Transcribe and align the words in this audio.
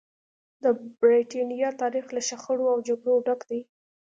د 0.63 0.65
برېټانیا 1.01 1.69
تاریخ 1.81 2.05
له 2.15 2.21
شخړو 2.29 2.65
او 2.73 2.79
جګړو 2.87 3.15
ډک 3.27 3.41
دی. 3.49 3.61